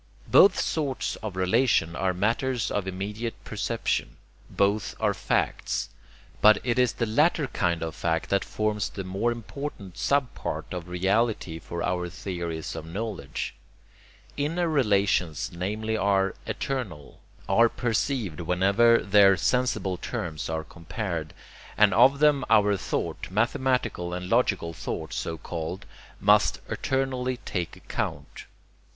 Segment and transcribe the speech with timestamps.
[0.31, 4.17] Both sorts of relation are matters of immediate perception.
[4.49, 5.89] Both are 'facts.'
[6.41, 10.65] But it is the latter kind of fact that forms the more important sub part
[10.73, 13.53] of reality for our theories of knowledge.
[14.35, 21.31] Inner relations namely are 'eternal,' are perceived whenever their sensible terms are compared;
[21.77, 25.85] and of them our thought mathematical and logical thought, so called
[26.19, 28.45] must eternally take account.